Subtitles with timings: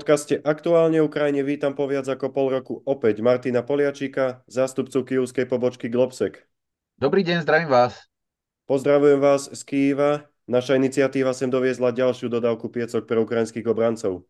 [0.00, 5.92] podcaste Aktuálne Ukrajine vítam po viac ako pol roku opäť Martina Poliačíka, zástupcu kijovskej pobočky
[5.92, 6.40] Globsek.
[6.96, 8.08] Dobrý deň, zdravím vás.
[8.64, 10.24] Pozdravujem vás z Kijeva.
[10.48, 14.24] Naša iniciatíva sem doviezla ďalšiu dodávku piecok pre ukrajinských obrancov.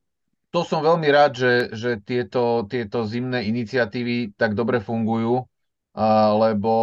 [0.50, 5.46] To som veľmi rád, že, že tieto, tieto zimné iniciatívy tak dobre fungujú,
[6.34, 6.74] lebo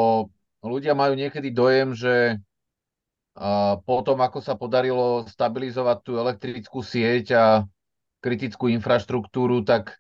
[0.64, 2.40] ľudia majú niekedy dojem, že
[3.84, 7.46] potom, ako sa podarilo stabilizovať tú elektrickú sieť a
[8.22, 9.98] kritickú infraštruktúru, tak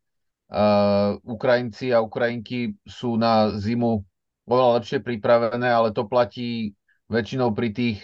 [0.49, 4.02] uh, Ukrajinci a Ukrajinky sú na zimu
[4.48, 6.73] oveľa lepšie pripravené, ale to platí
[7.11, 7.98] väčšinou pri tých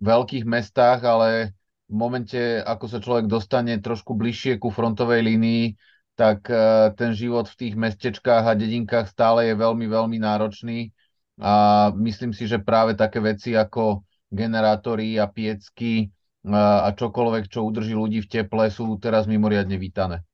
[0.00, 1.54] veľkých mestách, ale
[1.88, 5.76] v momente, ako sa človek dostane trošku bližšie ku frontovej línii,
[6.18, 10.90] tak uh, ten život v tých mestečkách a dedinkách stále je veľmi, veľmi náročný.
[11.38, 16.10] A myslím si, že práve také veci ako generátory a piecky
[16.54, 20.24] a čokoľvek, čo udrží ľudí v teple, sú teraz mimoriadne vítané.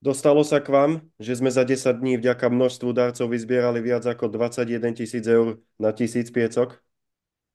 [0.00, 4.32] Dostalo sa k vám, že sme za 10 dní vďaka množstvu darcov vyzbierali viac ako
[4.32, 6.80] 21 tisíc eur na tisíc piecok?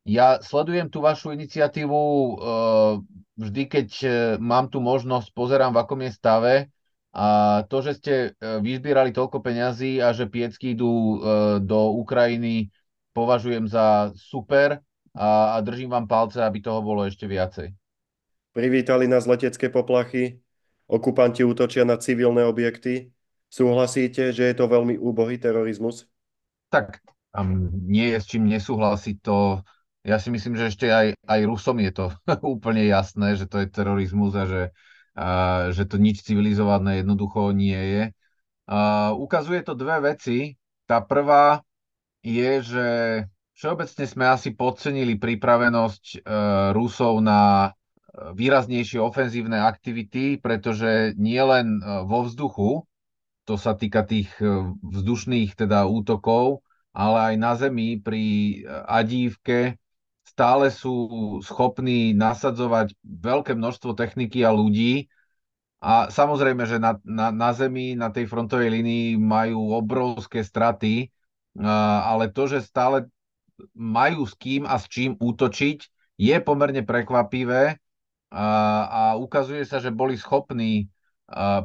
[0.05, 1.97] Ja sledujem tú vašu iniciatívu
[3.35, 4.07] vždy, keď e,
[4.39, 6.53] mám tu možnosť, pozerám, v akom je stave.
[7.15, 8.29] A to, že ste e,
[8.61, 11.17] vyzbierali toľko peňazí a že piecky idú e,
[11.63, 12.71] do Ukrajiny,
[13.17, 14.84] považujem za super
[15.15, 17.71] a, a držím vám palce, aby toho bolo ešte viacej.
[18.51, 20.39] Privítali nás letecké poplachy,
[20.87, 23.11] okupanti útočia na civilné objekty.
[23.47, 26.11] Súhlasíte, že je to veľmi úbohý terorizmus?
[26.67, 26.99] Tak
[27.31, 29.63] um, nie je s čím nesúhlasiť to.
[30.05, 32.05] Ja si myslím, že ešte aj, aj Rusom je to
[32.55, 34.63] úplne jasné, že to je terorizmus a že,
[35.15, 35.27] a,
[35.71, 38.03] že to nič civilizované jednoducho nie je.
[38.67, 40.59] A, ukazuje to dve veci.
[40.85, 41.63] Tá prvá
[42.21, 42.87] je, že
[43.55, 46.17] Všeobecne sme asi podcenili pripravenosť e,
[46.75, 47.69] Rusov na e,
[48.35, 52.83] výraznejšie ofenzívne aktivity, pretože nie len e, vo vzduchu,
[53.47, 54.33] to sa týka tých
[54.81, 56.65] vzdušných teda útokov,
[56.97, 58.23] ale aj na zemi pri
[58.89, 59.77] Adívke
[60.25, 60.97] stále sú
[61.45, 65.05] schopní nasadzovať veľké množstvo techniky a ľudí.
[65.77, 71.13] A samozrejme, že na, na, na zemi, na tej frontovej línii majú obrovské straty,
[71.61, 73.05] ale to, že stále
[73.75, 75.79] majú s kým a s čím útočiť,
[76.15, 77.79] je pomerne prekvapivé
[78.31, 78.47] a,
[78.87, 80.87] a ukazuje sa, že boli schopní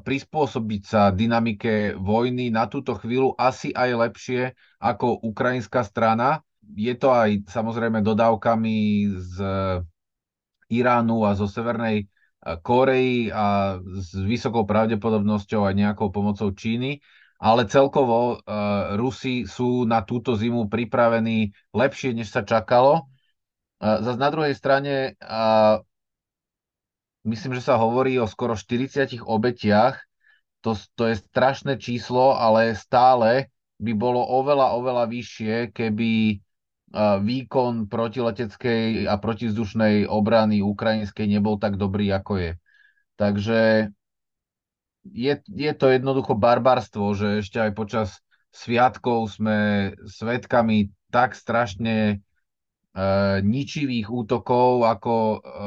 [0.00, 4.42] prispôsobiť sa dynamike vojny na túto chvíľu asi aj lepšie
[4.80, 6.40] ako ukrajinská strana.
[6.64, 8.76] Je to aj samozrejme dodávkami
[9.20, 9.36] z
[10.70, 12.08] Iránu a zo Severnej
[12.40, 17.04] Koreji a s vysokou pravdepodobnosťou aj nejakou pomocou Číny
[17.40, 23.08] ale celkovo uh, Rusi sú na túto zimu pripravení lepšie, než sa čakalo.
[23.80, 25.80] Uh, zase na druhej strane uh,
[27.24, 29.96] myslím, že sa hovorí o skoro 40 obetiach.
[30.60, 33.48] To, to je strašné číslo, ale stále
[33.80, 36.36] by bolo oveľa, oveľa vyššie, keby
[37.22, 42.50] výkon protileteckej a protizdušnej obrany ukrajinskej nebol tak dobrý, ako je.
[43.14, 43.60] Takže
[45.04, 48.08] je, je to jednoducho barbarstvo, že ešte aj počas
[48.50, 52.16] sviatkov sme svetkami tak strašne e,
[53.42, 55.58] ničivých útokov, ako, e,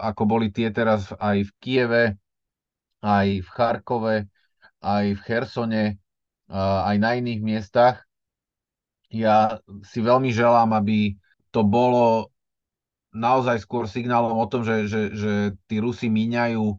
[0.00, 2.04] ako boli tie teraz aj v Kieve,
[3.00, 4.16] aj v Charkove,
[4.80, 5.94] aj v Chersone, e,
[6.60, 7.96] aj na iných miestach.
[9.10, 11.18] Ja si veľmi želám, aby
[11.50, 12.30] to bolo
[13.10, 15.32] naozaj skôr signálom o tom, že, že, že
[15.66, 16.78] tí Rusi míňajú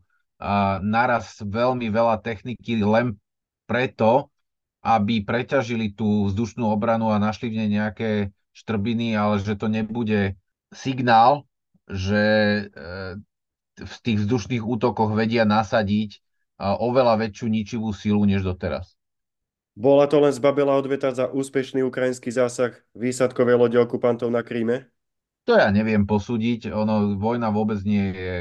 [0.81, 3.15] naraz veľmi veľa techniky len
[3.69, 4.33] preto,
[4.81, 8.09] aby preťažili tú vzdušnú obranu a našli v nej nejaké
[8.57, 10.35] štrbiny, ale že to nebude
[10.73, 11.45] signál,
[11.85, 12.61] že e,
[13.77, 16.19] v tých vzdušných útokoch vedia nasadiť
[16.61, 18.93] oveľa väčšiu ničivú silu než doteraz.
[19.73, 24.91] Bola to len zbabela odveta za úspešný ukrajinský zásah výsadkovej lode okupantov na Kríme?
[25.49, 26.69] To ja neviem posúdiť.
[26.69, 28.35] Ono, vojna vôbec nie je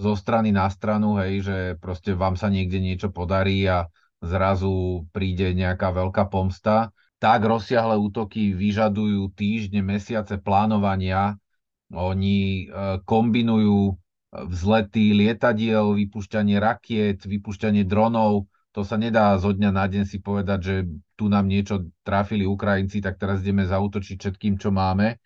[0.00, 3.84] zo strany na stranu, hej, že proste vám sa niekde niečo podarí a
[4.24, 6.88] zrazu príde nejaká veľká pomsta.
[7.20, 11.36] Tak rozsiahle útoky vyžadujú týždne, mesiace plánovania.
[11.92, 14.00] Oni e, kombinujú
[14.32, 18.48] vzlety lietadiel, vypušťanie rakiet, vypušťanie dronov.
[18.72, 20.74] To sa nedá zo dňa na deň si povedať, že
[21.18, 25.18] tu nám niečo trafili Ukrajinci, tak teraz ideme zautočiť všetkým, čo máme.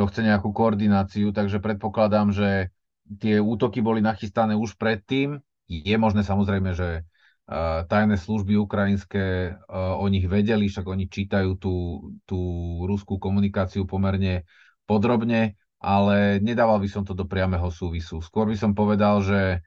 [0.00, 2.72] To chce nejakú koordináciu, takže predpokladám, že
[3.16, 5.40] tie útoky boli nachystané už predtým.
[5.68, 11.56] Je možné samozrejme, že uh, tajné služby ukrajinské uh, o nich vedeli, však oni čítajú
[11.56, 12.40] tú, tú
[12.84, 14.44] ruskú komunikáciu pomerne
[14.84, 18.20] podrobne, ale nedával by som to do priameho súvisu.
[18.20, 19.60] Skôr by som povedal, že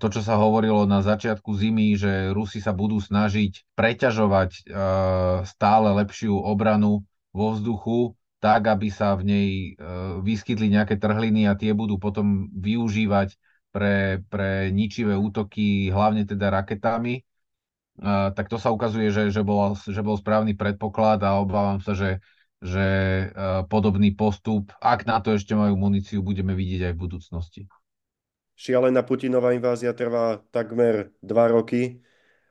[0.00, 4.72] to, čo sa hovorilo na začiatku zimy, že Rusi sa budú snažiť preťažovať
[5.44, 7.04] stále lepšiu obranu
[7.36, 9.48] vo vzduchu, tak, aby sa v nej
[10.18, 13.38] vyskytli nejaké trhliny a tie budú potom využívať
[13.70, 17.22] pre, pre ničivé útoky, hlavne teda raketami,
[18.34, 22.18] tak to sa ukazuje, že, že, bol, že bol správny predpoklad a obávam sa, že,
[22.58, 22.82] že
[23.70, 27.62] podobný postup, ak na to ešte majú muníciu, budeme vidieť aj v budúcnosti.
[28.58, 32.02] Šialená Putinová invázia trvá takmer dva roky,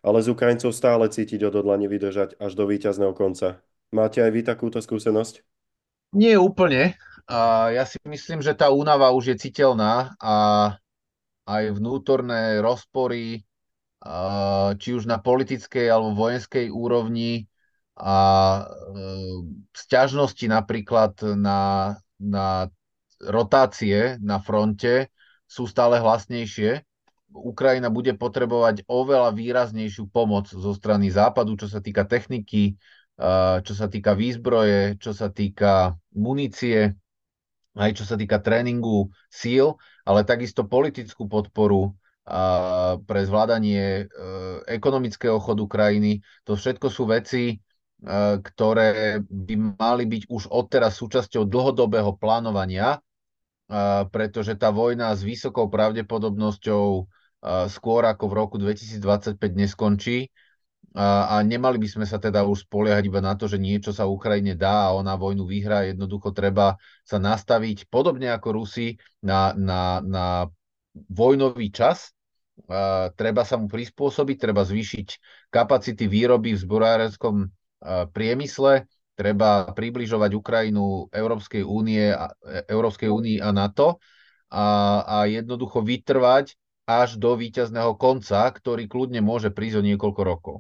[0.02, 3.60] ale z Ukrajincov stále cítiť odhodlanie vydržať až do víťazného konca.
[3.92, 5.51] Máte aj vy takúto skúsenosť?
[6.12, 7.00] Nie úplne.
[7.32, 10.36] A ja si myslím, že tá únava už je citeľná a
[11.48, 13.48] aj vnútorné rozpory
[14.82, 17.46] či už na politickej alebo vojenskej úrovni
[17.94, 18.16] a
[18.58, 18.64] e,
[19.78, 22.66] sťažnosti napríklad na, na
[23.22, 25.14] rotácie na fronte
[25.46, 26.82] sú stále hlasnejšie.
[27.30, 32.82] Ukrajina bude potrebovať oveľa výraznejšiu pomoc zo strany západu, čo sa týka techniky,
[33.62, 36.96] čo sa týka výzbroje, čo sa týka munície,
[37.78, 41.96] aj čo sa týka tréningu síl, ale takisto politickú podporu
[43.06, 44.24] pre zvládanie e,
[44.70, 46.22] ekonomického chodu krajiny.
[46.46, 47.56] To všetko sú veci, e,
[48.40, 53.02] ktoré by mali byť už odteraz súčasťou dlhodobého plánovania,
[54.12, 57.08] pretože tá vojna s vysokou pravdepodobnosťou
[57.72, 60.28] skôr ako v roku 2025 neskončí
[60.92, 64.10] a, a nemali by sme sa teda už spoliehať iba na to, že niečo sa
[64.10, 65.88] Ukrajine dá a ona vojnu vyhrá.
[65.88, 66.76] Jednoducho treba
[67.08, 70.26] sa nastaviť podobne ako Rusi na, na, na
[71.08, 72.12] vojnový čas,
[73.16, 75.08] treba sa mu prispôsobiť, treba zvýšiť
[75.50, 77.50] kapacity výroby v zborárenskom
[78.12, 78.86] priemysle,
[79.16, 82.18] treba približovať Ukrajinu Európskej únie, e,
[82.66, 84.02] Európskej únii a NATO
[84.50, 84.66] a,
[85.06, 86.58] a jednoducho vytrvať
[86.90, 90.56] až do víťazného konca, ktorý kľudne môže prísť o niekoľko rokov.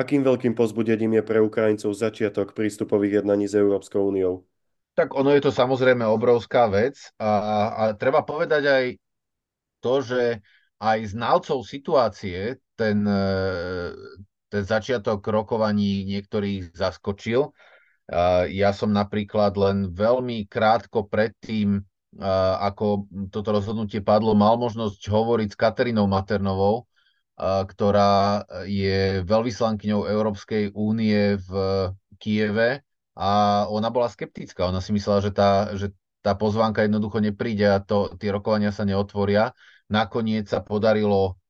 [0.00, 4.48] Akým veľkým pozbudením je pre Ukrajincov začiatok prístupových jednaní s Európskou úniou?
[4.96, 7.30] Tak ono je to samozrejme obrovská vec a,
[7.68, 8.84] a treba povedať aj
[9.84, 10.22] to, že
[10.80, 13.28] aj znalcov situácie ten, e,
[14.48, 17.52] ten začiatok rokovaní niektorých zaskočil.
[18.50, 21.78] Ja som napríklad len veľmi krátko predtým,
[22.58, 26.89] ako toto rozhodnutie padlo, mal možnosť hovoriť s Katerinou Maternovou,
[27.40, 31.50] ktorá je veľvyslankyňou Európskej únie v
[32.20, 32.84] Kieve
[33.16, 34.68] a ona bola skeptická.
[34.68, 38.84] Ona si myslela, že tá, že tá pozvánka jednoducho nepríde a to, tie rokovania sa
[38.84, 39.56] neotvoria.
[39.88, 41.40] Nakoniec sa podarilo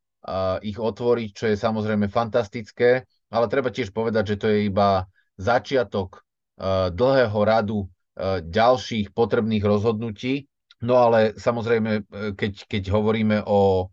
[0.60, 5.08] ich otvoriť, čo je samozrejme fantastické, ale treba tiež povedať, že to je iba
[5.40, 10.44] začiatok uh, dlhého radu uh, ďalších potrebných rozhodnutí.
[10.84, 13.88] No ale samozrejme, keď, keď hovoríme o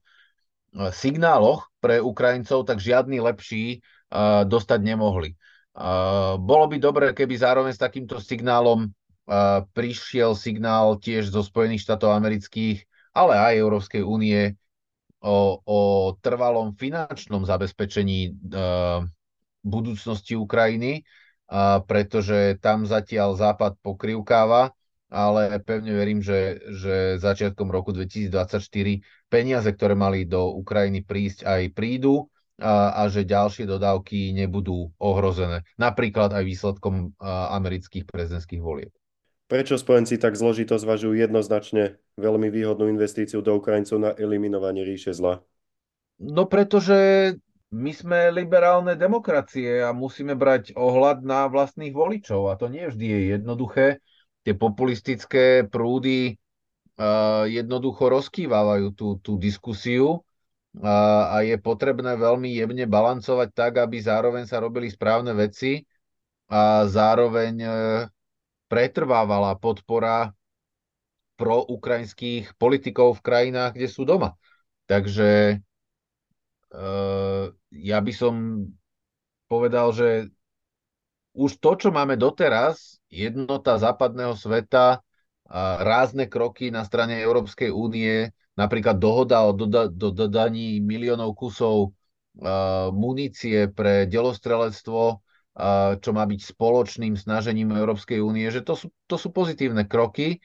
[0.91, 5.37] signáloch pre Ukrajincov, tak žiadny lepší uh, dostať nemohli.
[5.77, 8.89] Uh, bolo by dobré, keby zároveň s takýmto signálom
[9.75, 14.55] prišiel signál tiež zo Spojených štátov amerických, ale aj Európskej únie
[15.19, 15.79] o, o
[16.23, 18.39] trvalom finančnom zabezpečení
[19.67, 21.03] budúcnosti Ukrajiny,
[21.91, 24.71] pretože tam zatiaľ Západ pokrivkáva,
[25.07, 28.59] ale pevne verím, že, že začiatkom roku 2024
[29.31, 32.27] peniaze, ktoré mali do Ukrajiny prísť, aj prídu
[32.59, 35.63] a, a že ďalšie dodávky nebudú ohrozené.
[35.79, 38.91] Napríklad aj výsledkom amerických prezidentských volieb.
[39.47, 45.39] Prečo spojenci tak zložito zvažujú jednoznačne veľmi výhodnú investíciu do Ukrajincov na eliminovanie ríše zla?
[46.19, 47.31] No pretože
[47.71, 53.05] my sme liberálne demokracie a musíme brať ohľad na vlastných voličov a to nie vždy
[53.07, 53.87] je jednoduché.
[54.47, 62.87] Tie populistické prúdy uh, jednoducho rozkývávajú tú, tú diskusiu uh, a je potrebné veľmi jemne
[62.87, 65.83] balancovať tak, aby zároveň sa robili správne veci
[66.47, 68.07] a zároveň uh,
[68.71, 70.31] pretrvávala podpora
[71.35, 74.39] pro ukrajinských politikov v krajinách, kde sú doma.
[74.87, 75.59] Takže
[77.71, 78.65] ja by som
[79.45, 80.33] povedal, že
[81.37, 85.05] už to, čo máme doteraz, jednota západného sveta,
[85.79, 91.95] rázne kroky na strane Európskej únie, napríklad dohoda o doda- do dodaní miliónov kusov
[92.91, 95.23] munície pre delostrelectvo,
[95.97, 100.37] čo má byť spoločným snažením Európskej únie, že to sú, to sú pozitívne kroky.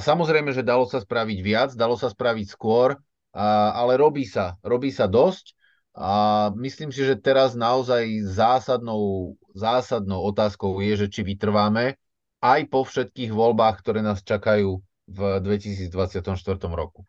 [0.00, 2.96] Samozrejme, že dalo sa spraviť viac, dalo sa spraviť skôr,
[3.34, 5.57] ale robí sa, robí sa dosť.
[5.98, 11.98] A myslím si, že teraz naozaj zásadnou, zásadnou otázkou je, že či vytrváme
[12.38, 14.78] aj po všetkých voľbách, ktoré nás čakajú
[15.10, 16.22] v 2024
[16.70, 17.02] roku.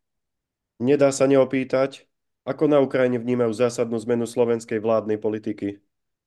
[0.81, 2.10] Nedá sa neopýtať,
[2.50, 5.77] ako na Ukrajine vnímajú zásadnú zmenu slovenskej vládnej politiky.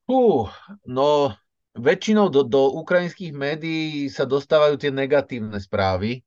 [0.07, 0.47] Uh,
[0.87, 1.35] no,
[1.75, 6.23] väčšinou do, do ukrajinských médií sa dostávajú tie negatívne správy.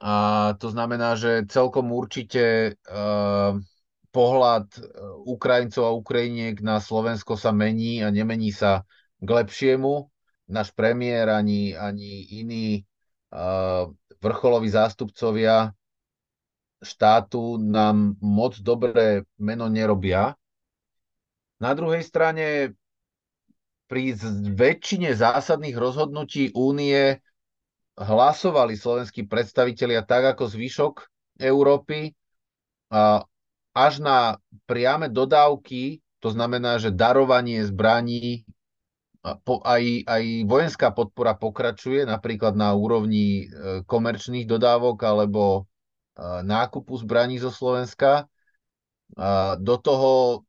[0.00, 3.60] A to znamená, že celkom určite uh,
[4.12, 4.68] pohľad
[5.24, 8.84] Ukrajincov a Ukrajiniek na Slovensko sa mení a nemení sa
[9.18, 10.12] k lepšiemu.
[10.52, 12.84] Náš premiér ani, ani iní
[13.32, 13.88] uh,
[14.20, 15.72] vrcholoví zástupcovia
[16.82, 20.36] štátu nám moc dobré meno nerobia.
[21.62, 22.74] Na druhej strane
[23.86, 24.18] pri
[24.52, 27.22] väčšine zásadných rozhodnutí únie
[27.96, 30.94] hlasovali slovenskí predstavitelia tak ako zvyšok
[31.38, 32.12] Európy
[33.72, 34.36] až na
[34.68, 38.46] priame dodávky, to znamená, že darovanie zbraní,
[39.46, 45.66] aj, aj vojenská podpora pokračuje, napríklad na úrovni e, komerčných dodávok alebo
[46.44, 48.28] nákupu zbraní zo Slovenska.
[49.58, 50.44] Do toho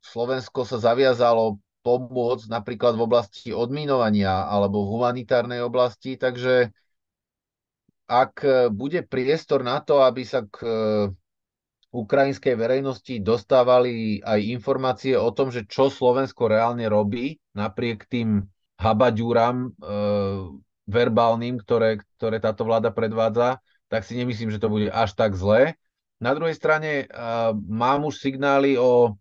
[0.00, 6.68] Slovensko sa zaviazalo pomôcť napríklad v oblasti odminovania alebo v humanitárnej oblasti, takže
[8.10, 8.44] ak
[8.76, 10.76] bude priestor na to, aby sa k e,
[11.90, 18.46] ukrajinskej verejnosti dostávali aj informácie o tom, že čo Slovensko reálne robí, napriek tým
[18.78, 19.68] habaďúram e,
[20.86, 25.74] verbálnym, ktoré, ktoré táto vláda predvádza, tak si nemyslím, že to bude až tak zlé.
[26.20, 29.16] Na druhej strane uh, mám už signály o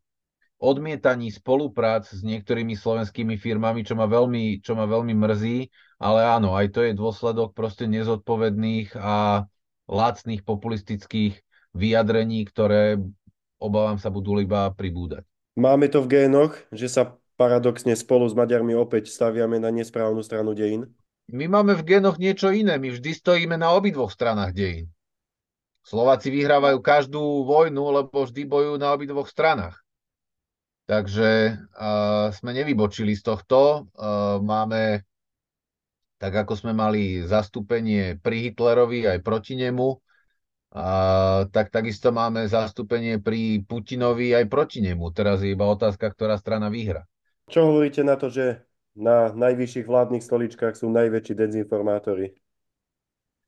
[0.60, 6.60] odmietaní spoluprác s niektorými slovenskými firmami, čo ma veľmi, čo ma veľmi mrzí, ale áno,
[6.60, 9.48] aj to je dôsledok proste nezodpovedných a
[9.88, 11.40] lacných populistických
[11.74, 12.98] vyjadrení, ktoré
[13.60, 15.28] obávam sa budú iba pribúdať.
[15.60, 20.56] Máme to v génoch, že sa paradoxne spolu s Maďarmi opäť staviame na nesprávnu stranu
[20.56, 20.88] dejín?
[21.30, 22.80] My máme v genoch niečo iné.
[22.82, 24.88] My vždy stojíme na obidvoch stranách dejín.
[25.86, 29.78] Slováci vyhrávajú každú vojnu, lebo vždy bojujú na obidvoch stranách.
[30.90, 33.86] Takže uh, sme nevybočili z tohto.
[33.94, 35.06] Uh, máme,
[36.18, 40.02] tak ako sme mali zastúpenie pri Hitlerovi aj proti nemu,
[40.74, 45.10] uh, tak takisto máme zastúpenie pri Putinovi aj proti nemu.
[45.14, 47.06] Teraz je iba otázka, ktorá strana vyhra.
[47.50, 48.62] Čo hovoríte na to, že
[48.94, 52.36] na najvyšších vládnych stoličkách sú najväčší dezinformátori.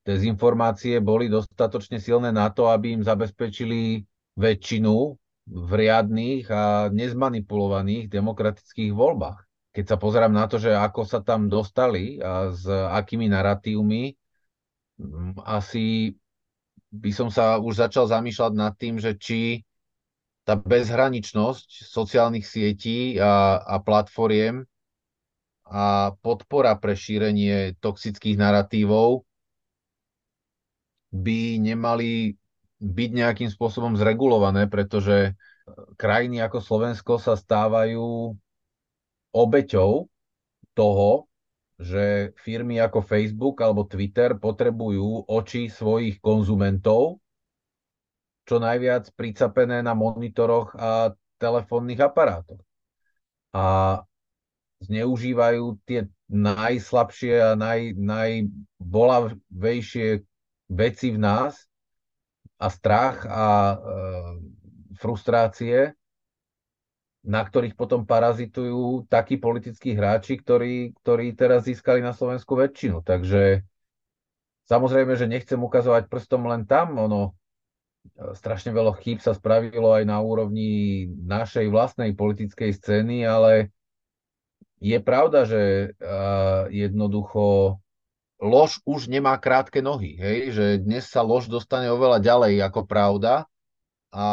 [0.02, 4.02] Dezinformácie boli dostatočne silné na to, aby im zabezpečili
[4.34, 4.96] väčšinu
[5.52, 9.46] v riadných a nezmanipulovaných demokratických voľbách.
[9.72, 14.16] Keď sa pozerám na to, že ako sa tam dostali a s akými narratívmi,
[15.00, 16.16] mm, asi
[16.92, 19.64] by som sa už začal zamýšľať nad tým, že či
[20.44, 24.68] tá bezhraničnosť sociálnych sietí a, a platformiem
[25.72, 29.24] a podpora pre šírenie toxických narratívov
[31.16, 32.36] by nemali
[32.82, 35.38] byť nejakým spôsobom zregulované, pretože
[35.96, 38.36] krajiny ako Slovensko sa stávajú
[39.32, 40.12] obeťou
[40.76, 41.31] toho,
[41.82, 47.18] že firmy ako Facebook alebo Twitter potrebujú oči svojich konzumentov
[48.46, 52.62] čo najviac pricapené na monitoroch a telefónnych aparátoch.
[53.56, 54.00] A
[54.82, 60.24] zneužívajú tie najslabšie a naj, najbolavejšie
[60.72, 61.68] veci v nás
[62.58, 63.76] a strach a e,
[64.98, 65.94] frustrácie,
[67.22, 73.06] na ktorých potom parazitujú takí politickí hráči, ktorí, ktorí teraz získali na Slovensku väčšinu.
[73.06, 73.62] Takže
[74.66, 77.22] samozrejme, že nechcem ukazovať prstom len tam, ono
[78.18, 83.70] e, strašne veľa chýb sa spravilo aj na úrovni našej vlastnej politickej scény, ale
[84.82, 87.78] je pravda, že uh, jednoducho
[88.42, 90.58] lož už nemá krátke nohy, hej?
[90.58, 93.46] že dnes sa lož dostane oveľa ďalej ako pravda
[94.12, 94.26] a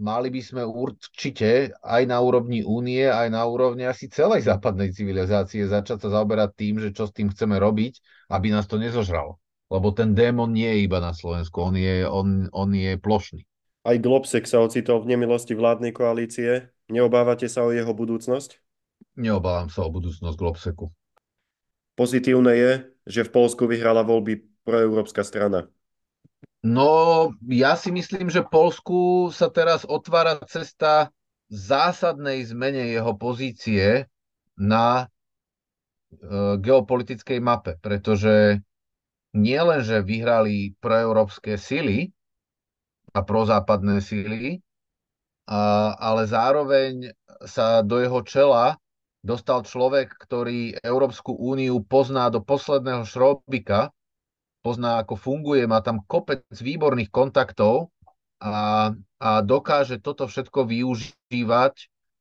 [0.00, 5.68] mali by sme určite aj na úrovni únie, aj na úrovni asi celej západnej civilizácie
[5.68, 8.00] začať sa zaoberať tým, že čo s tým chceme robiť,
[8.32, 9.36] aby nás to nezožralo.
[9.68, 13.44] Lebo ten démon nie je iba na Slovensku, on je, on, on je plošný.
[13.86, 16.72] Aj Globsek sa ocitol v nemilosti vládnej koalície.
[16.88, 18.58] Neobávate sa o jeho budúcnosť?
[19.20, 20.90] Neobávam sa o budúcnosť Globseku.
[21.94, 22.72] Pozitívne je,
[23.04, 25.70] že v Polsku vyhrala voľby proeurópska strana.
[26.64, 31.12] No, ja si myslím, že Polsku sa teraz otvára cesta
[31.52, 34.10] zásadnej zmene jeho pozície
[34.58, 38.64] na e, geopolitickej mape, pretože
[39.36, 42.10] nie len, že vyhrali proeurópske sily
[43.14, 44.58] a prozápadné sily,
[45.46, 48.80] a, ale zároveň sa do jeho čela
[49.22, 53.90] dostal človek, ktorý Európsku úniu pozná do posledného šrobika,
[54.66, 57.94] pozná, ako funguje, má tam kopec výborných kontaktov
[58.42, 58.90] a,
[59.22, 61.74] a dokáže toto všetko využívať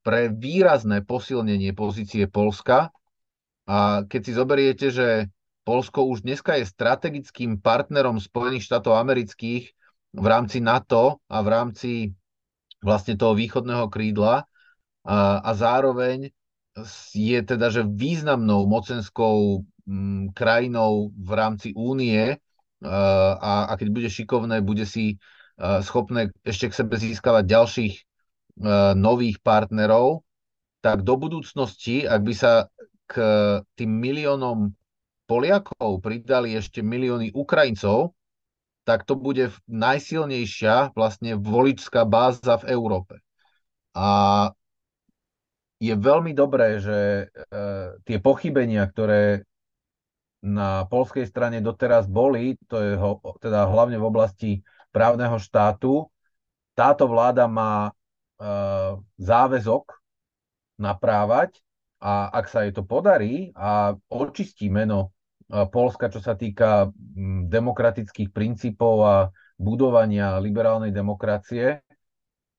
[0.06, 2.94] pre výrazné posilnenie pozície Polska.
[3.66, 5.34] A keď si zoberiete, že
[5.66, 9.74] Polsko už dneska je strategickým partnerom Spojených štátov amerických
[10.14, 11.92] v rámci NATO a v rámci
[12.86, 14.46] vlastne toho východného krídla
[15.02, 16.30] a, a zároveň
[17.18, 22.38] je teda, že významnou mocenskou m, krajinou v rámci únie
[22.86, 25.18] a, a keď bude šikovné, bude si
[25.82, 27.94] schopné ešte k sebe získavať ďalších
[29.00, 30.28] nových partnerov,
[30.84, 32.70] tak do budúcnosti, ak by sa
[33.10, 33.14] k
[33.74, 34.76] tým miliónom
[35.26, 38.14] Poliakov pridali ešte milióny Ukrajincov,
[38.86, 43.26] tak to bude najsilnejšia vlastne voličská báza v Európe.
[43.98, 44.54] A
[45.82, 47.24] je veľmi dobré, že e,
[48.06, 49.42] tie pochybenia, ktoré
[50.46, 54.52] na polskej strane doteraz boli, to je ho, teda hlavne v oblasti
[54.94, 56.06] právneho štátu,
[56.78, 57.92] táto vláda má e,
[59.18, 59.90] záväzok
[60.78, 61.58] naprávať
[61.98, 65.16] a ak sa jej to podarí a očistí meno
[65.50, 66.94] e, Polska, čo sa týka
[67.50, 69.16] demokratických princípov a
[69.56, 71.82] budovania liberálnej demokracie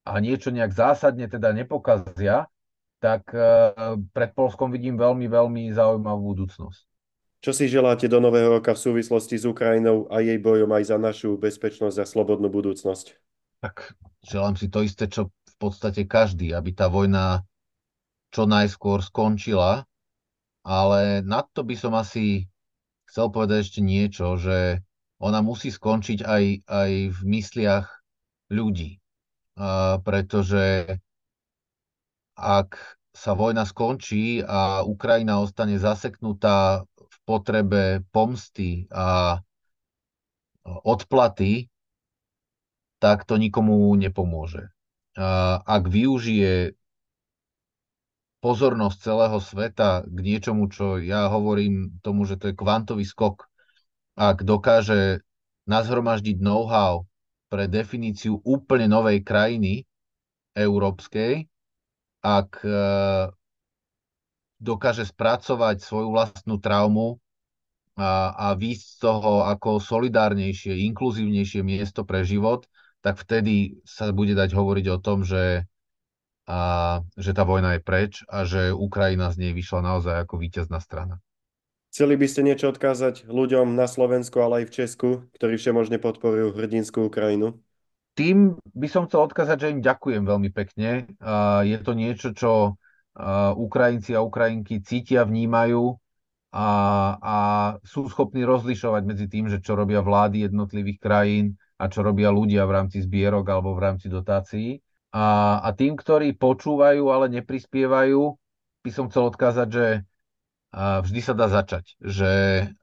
[0.03, 2.49] a niečo nejak zásadne teda nepokazia,
[2.97, 3.71] tak e,
[4.11, 6.86] pred Polskom vidím veľmi, veľmi zaujímavú budúcnosť.
[7.37, 10.97] Čo si želáte do nového roka v súvislosti s Ukrajinou a jej bojom aj za
[10.97, 13.13] našu bezpečnosť a slobodnú budúcnosť?
[13.61, 13.93] Tak
[14.25, 17.45] želám si to isté, čo v podstate každý, aby tá vojna
[18.33, 19.85] čo najskôr skončila,
[20.65, 22.49] ale na to by som asi
[23.07, 24.81] chcel povedať ešte niečo, že
[25.17, 27.87] ona musí skončiť aj, aj v mysliach
[28.53, 29.01] ľudí.
[29.57, 30.97] A pretože
[32.37, 32.77] ak
[33.17, 36.85] sa vojna skončí a Ukrajina ostane zaseknutá
[37.27, 39.35] potrebe pomsty a
[40.63, 41.67] odplaty,
[43.03, 44.71] tak to nikomu nepomôže.
[45.67, 46.71] Ak využije
[48.39, 53.43] pozornosť celého sveta k niečomu, čo ja hovorím tomu, že to je kvantový skok,
[54.15, 55.19] ak dokáže
[55.67, 57.03] nazhromaždiť know-how
[57.51, 59.83] pre definíciu úplne novej krajiny
[60.55, 61.43] európskej,
[62.23, 62.49] ak
[64.57, 67.21] dokáže spracovať svoju vlastnú traumu
[67.97, 72.65] a, a výjsť z toho ako solidárnejšie, inkluzívnejšie miesto pre život,
[73.01, 75.69] tak vtedy sa bude dať hovoriť o tom, že,
[76.49, 76.59] a,
[77.13, 81.21] že tá vojna je preč a že Ukrajina z nej vyšla naozaj ako víťazná strana.
[81.87, 86.53] Chceli by ste niečo odkázať ľuďom na Slovensku, ale aj v Česku, ktorí všemožne podporujú
[86.53, 87.57] hrdinskú Ukrajinu?
[88.13, 91.05] Tým by som chcel odkázať, že im ďakujem veľmi pekne.
[91.65, 92.81] Je to niečo, čo
[93.57, 95.97] Ukrajinci a Ukrajinky cítia, vnímajú
[96.53, 96.67] a,
[97.17, 97.37] a
[97.81, 102.63] sú schopní rozlišovať medzi tým, že čo robia vlády jednotlivých krajín a čo robia ľudia
[102.69, 104.77] v rámci zbierok alebo v rámci dotácií.
[105.13, 108.37] A, a tým, ktorí počúvajú, ale neprispievajú,
[108.85, 109.87] by som chcel odkázať, že
[110.77, 111.95] a vždy sa dá začať.
[111.97, 112.31] Že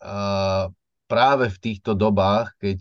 [0.03, 0.73] a
[1.07, 2.81] práve v týchto dobách, keď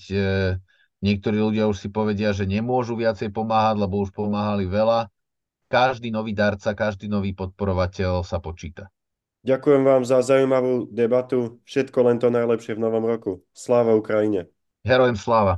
[1.04, 5.13] niektorí ľudia už si povedia, že nemôžu viacej pomáhať, lebo už pomáhali veľa,
[5.74, 8.94] každý nový darca, každý nový podporovateľ sa počíta.
[9.42, 11.60] Ďakujem vám za zaujímavú debatu.
[11.66, 13.42] Všetko len to najlepšie v novom roku.
[13.52, 14.48] Sláva Ukrajine.
[14.86, 15.58] Herojem sláva.